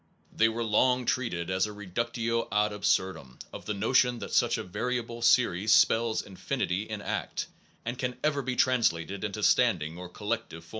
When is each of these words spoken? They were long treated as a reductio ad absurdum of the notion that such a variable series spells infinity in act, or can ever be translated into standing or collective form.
They 0.35 0.49
were 0.49 0.63
long 0.63 1.05
treated 1.05 1.51
as 1.51 1.67
a 1.67 1.73
reductio 1.73 2.47
ad 2.51 2.73
absurdum 2.73 3.37
of 3.53 3.65
the 3.65 3.75
notion 3.75 4.17
that 4.17 4.33
such 4.33 4.57
a 4.57 4.63
variable 4.63 5.21
series 5.21 5.75
spells 5.75 6.23
infinity 6.23 6.89
in 6.89 7.03
act, 7.03 7.45
or 7.85 7.93
can 7.93 8.17
ever 8.23 8.41
be 8.41 8.55
translated 8.55 9.23
into 9.23 9.43
standing 9.43 9.99
or 9.99 10.09
collective 10.09 10.65
form. 10.65 10.69